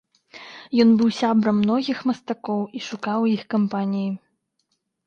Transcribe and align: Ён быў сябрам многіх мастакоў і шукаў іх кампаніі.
Ён 0.83 0.89
быў 1.01 1.09
сябрам 1.19 1.55
многіх 1.65 1.97
мастакоў 2.13 2.61
і 2.81 2.85
шукаў 2.89 3.31
іх 3.37 3.41
кампаніі. 3.57 4.11